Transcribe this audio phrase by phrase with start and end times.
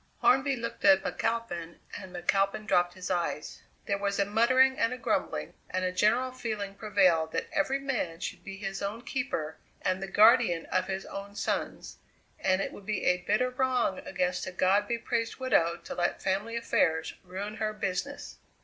[0.21, 4.97] Hornby looked at McAlpin and McAlpin dropped his eyes; there was a muttering and a
[4.97, 10.01] grumbling, and a general feeling prevailed that every man should be his own keeper and
[10.01, 11.97] the guardian of his own sons,
[12.39, 16.19] and it would be a bitter wrong against a God be praised widow to let
[16.19, 18.39] family affairs ruin her business.